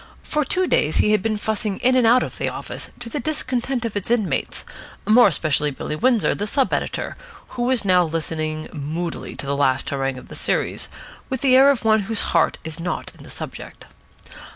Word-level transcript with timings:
For 0.23 0.43
two 0.43 0.65
days 0.65 0.97
he 0.97 1.11
had 1.11 1.21
been 1.21 1.37
fussing 1.37 1.77
in 1.77 1.95
and 1.95 2.07
out 2.07 2.23
of 2.23 2.39
the 2.39 2.49
office, 2.49 2.89
to 3.01 3.07
the 3.07 3.19
discontent 3.19 3.85
of 3.85 3.95
its 3.95 4.09
inmates, 4.09 4.65
more 5.05 5.27
especially 5.27 5.69
Billy 5.69 5.95
Windsor, 5.95 6.33
the 6.33 6.47
sub 6.47 6.73
editor, 6.73 7.15
who 7.49 7.65
was 7.65 7.85
now 7.85 8.05
listening 8.05 8.67
moodily 8.73 9.35
to 9.35 9.45
the 9.45 9.55
last 9.55 9.91
harangue 9.91 10.17
of 10.17 10.27
the 10.27 10.33
series, 10.33 10.89
with 11.29 11.41
the 11.41 11.55
air 11.55 11.69
of 11.69 11.85
one 11.85 11.99
whose 12.09 12.21
heart 12.33 12.57
is 12.63 12.79
not 12.79 13.11
in 13.15 13.21
the 13.21 13.29
subject. 13.29 13.85